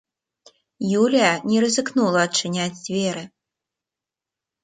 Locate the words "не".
1.49-1.57